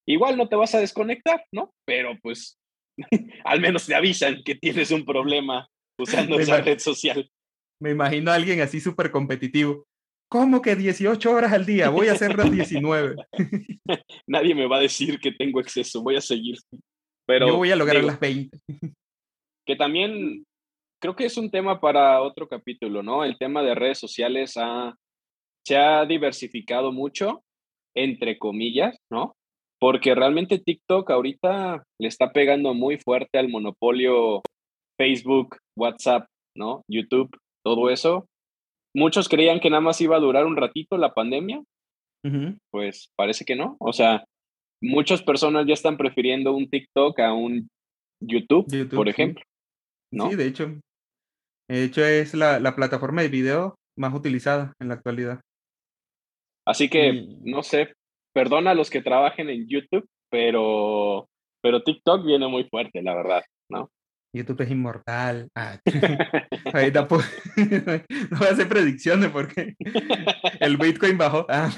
[0.06, 1.72] Igual no te vas a desconectar, ¿no?
[1.86, 2.58] Pero pues
[3.44, 5.68] al menos te avisan que tienes un problema
[5.98, 7.30] usando esa red social.
[7.80, 9.86] Me imagino a alguien así súper competitivo.
[10.32, 11.90] ¿Cómo que 18 horas al día?
[11.90, 13.16] Voy a hacer las 19.
[14.26, 16.56] Nadie me va a decir que tengo exceso, voy a seguir.
[17.26, 18.58] Pero, Yo voy a lograr las 20.
[19.66, 20.46] Que también
[21.02, 23.24] creo que es un tema para otro capítulo, ¿no?
[23.24, 24.54] El tema de redes sociales
[25.66, 27.44] se ha diversificado mucho,
[27.94, 29.36] entre comillas, ¿no?
[29.78, 34.40] Porque realmente TikTok ahorita le está pegando muy fuerte al monopolio
[34.98, 36.84] Facebook, WhatsApp, ¿no?
[36.88, 38.26] YouTube, todo eso
[38.94, 41.62] muchos creían que nada más iba a durar un ratito la pandemia.
[42.70, 43.76] Pues parece que no.
[43.80, 44.24] O sea,
[44.80, 47.68] muchas personas ya están prefiriendo un TikTok a un
[48.20, 49.44] YouTube, por ejemplo.
[50.12, 50.30] ¿no?
[50.30, 50.80] Sí, de hecho.
[51.68, 55.40] De hecho, es la, plataforma de video más utilizada en la actualidad.
[56.66, 57.94] Así que, no sé,
[58.34, 61.28] perdona a los que trabajen en YouTube, pero,
[61.60, 63.90] pero TikTok viene muy fuerte, la verdad, ¿no?
[64.32, 65.48] YouTube es inmortal.
[65.54, 67.08] Ah, no
[68.38, 69.74] voy a hacer predicciones porque
[70.60, 71.46] el Bitcoin bajó.
[71.48, 71.70] Ah,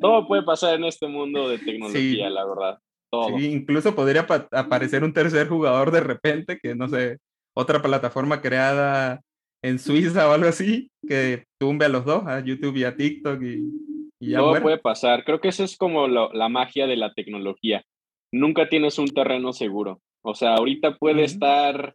[0.00, 2.78] Todo puede pasar en este mundo de tecnología, la verdad.
[3.10, 3.38] Todo.
[3.38, 7.18] Sí, incluso podría aparecer un tercer jugador de repente, que no sé,
[7.54, 9.20] otra plataforma creada
[9.62, 13.42] en Suiza o algo así, que tumbe a los dos, a YouTube y a TikTok
[13.42, 13.70] y,
[14.18, 15.24] ya Todo puede pasar.
[15.24, 17.84] Creo que eso es como la magia de la tecnología.
[18.32, 20.00] Nunca tienes un terreno seguro.
[20.28, 21.94] O sea, ahorita puede estar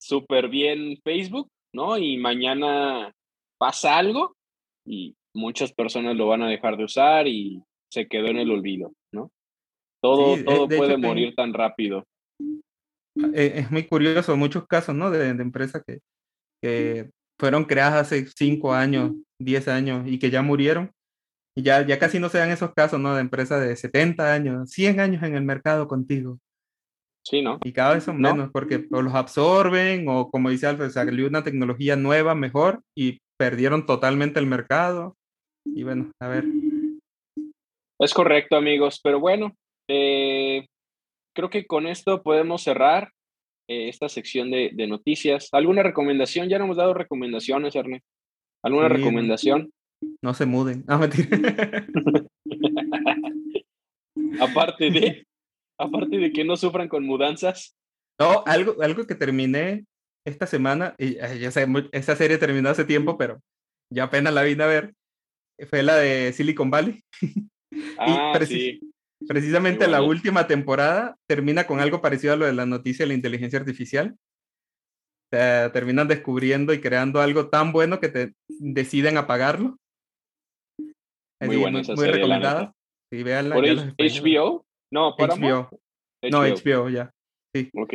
[0.00, 1.96] súper bien Facebook, ¿no?
[1.96, 3.12] Y mañana
[3.56, 4.34] pasa algo
[4.84, 8.92] y muchas personas lo van a dejar de usar y se quedó en el olvido,
[9.12, 9.30] ¿no?
[10.02, 12.04] Todo, todo puede morir tan rápido.
[13.32, 15.12] E, es muy curioso, muchos casos, ¿no?
[15.12, 16.00] De, empresas que,
[16.60, 20.90] que, fueron creadas hace 5 años, 10 años y que ya murieron.
[21.56, 23.14] Y ya, ya casi no se dan esos casos, ¿no?
[23.14, 26.40] De empresas de 70 años, 100 años en el mercado contigo.
[27.28, 27.58] Sí, ¿no?
[27.62, 31.44] Y cada vez son menos porque o los absorben o como dice Alfred, salió una
[31.44, 35.14] tecnología nueva, mejor y perdieron totalmente el mercado.
[35.66, 36.44] Y bueno, a ver.
[38.00, 39.54] Es correcto, amigos, pero bueno,
[39.90, 40.66] eh,
[41.34, 43.12] creo que con esto podemos cerrar
[43.68, 45.50] eh, esta sección de, noticias.
[45.52, 46.48] ¿Alguna recomendación?
[46.48, 48.06] Ya no hemos dado recomendaciones, Ernest.
[48.64, 49.70] ¿Alguna recomendación?
[50.22, 50.82] No, se muden.
[50.88, 51.28] No, mentira.
[54.40, 55.27] Aparte de
[55.78, 57.76] aparte de que no sufran con mudanzas.
[58.20, 59.86] No, algo, algo que terminé
[60.26, 63.40] esta semana, y ya sé, esa serie terminó hace tiempo, pero
[63.90, 64.94] ya apenas la vine a ver,
[65.70, 67.02] fue la de Silicon Valley.
[67.98, 68.80] Ah, sí.
[69.26, 73.14] Precisamente la última temporada termina con algo parecido a lo de la noticia de la
[73.14, 74.16] inteligencia artificial.
[75.30, 79.76] terminan descubriendo y creando algo tan bueno que te deciden apagarlo.
[81.40, 82.72] Muy, buena muy, muy recomendada.
[83.10, 84.64] Sí, véanla, ¿Por HBO?
[84.90, 85.68] No, para HBO.
[86.30, 87.10] No, HBO ya.
[87.54, 87.70] Sí.
[87.74, 87.94] Ok.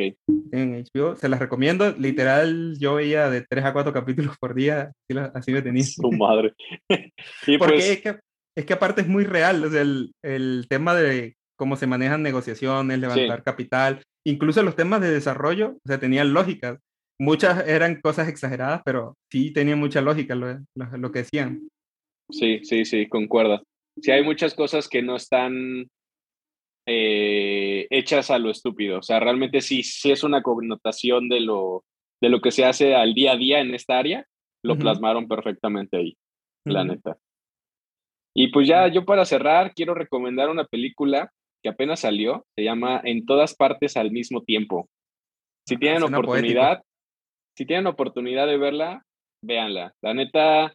[0.52, 1.92] En HBO, se las recomiendo.
[1.96, 4.92] Literal, yo veía de 3 a 4 capítulos por día,
[5.34, 5.84] así me tenía.
[5.84, 6.54] Su madre.
[6.88, 8.18] Porque pues es, que,
[8.56, 13.44] es que aparte es muy real, el, el tema de cómo se manejan negociaciones, levantar
[13.44, 16.78] capital, incluso los temas de desarrollo, o sea, tenían lógica.
[17.20, 21.68] Muchas eran cosas exageradas, pero sí tenían mucha lógica lo, lo, lo que decían.
[22.30, 23.62] Sí, sí, sí, concuerda.
[24.00, 25.86] Sí, hay muchas cosas que no están
[26.86, 28.98] eh, hechas a lo estúpido.
[28.98, 31.84] O sea, realmente sí, sí es una connotación de lo,
[32.20, 34.26] de lo que se hace al día a día en esta área,
[34.62, 36.16] lo plasmaron perfectamente ahí,
[36.64, 37.18] la neta.
[38.34, 41.30] Y pues ya yo para cerrar quiero recomendar una película
[41.62, 44.88] que apenas salió, se llama En todas partes al mismo tiempo.
[45.66, 46.82] Si tienen oportunidad,
[47.56, 49.02] si tienen oportunidad de verla,
[49.42, 49.94] véanla.
[50.02, 50.74] La neta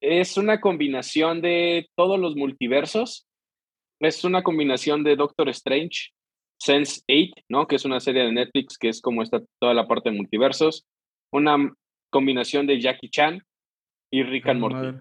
[0.00, 3.27] es una combinación de todos los multiversos
[4.00, 6.10] es una combinación de Doctor Strange,
[6.60, 7.66] Sense 8, ¿no?
[7.66, 10.86] Que es una serie de Netflix que es como está toda la parte de multiversos.
[11.32, 11.56] Una
[12.10, 13.40] combinación de Jackie Chan
[14.10, 14.74] y Rick and Morty.
[14.76, 15.00] Madre.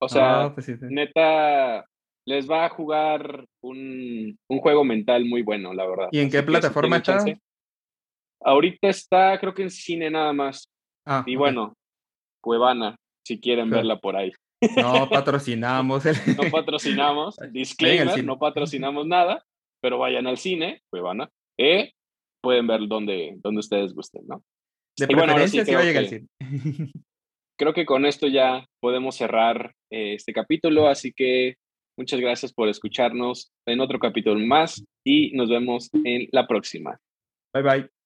[0.00, 0.86] O sea, Ah, pues sí, sí.
[0.88, 1.84] neta,
[2.26, 6.08] les va a jugar un, un juego mental muy bueno, la verdad.
[6.12, 7.12] ¿Y en qué Así plataforma está?
[7.18, 7.40] chance-
[8.40, 10.70] Ahorita está, creo que en cine nada más.
[11.04, 11.74] Ah, Y bueno,
[12.40, 12.94] Cuevana,
[13.26, 13.78] si quieren Claro.
[13.80, 14.32] verla por ahí.
[14.76, 16.16] No patrocinamos el...
[16.36, 19.44] No patrocinamos, disclaimer, no patrocinamos nada,
[19.80, 21.92] pero vayan al cine, Cuevana, eh,
[22.42, 24.42] pueden ver donde, donde ustedes gusten, ¿no?
[24.98, 26.28] De Y bueno, sí preferencia sí va a creo llegar al cine.
[27.58, 31.56] creo que con esto ya podemos cerrar eh, este capítulo, así que
[31.98, 36.98] muchas gracias por escucharnos en otro capítulo más y nos vemos en la próxima.
[37.52, 37.97] Bye bye.